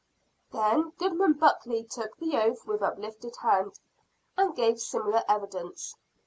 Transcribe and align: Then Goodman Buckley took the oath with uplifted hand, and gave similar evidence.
Then 0.51 0.93
Goodman 0.97 1.33
Buckley 1.33 1.83
took 1.83 2.17
the 2.17 2.35
oath 2.35 2.65
with 2.65 2.81
uplifted 2.81 3.35
hand, 3.43 3.79
and 4.35 4.55
gave 4.55 4.79
similar 4.79 5.21
evidence. 5.29 5.93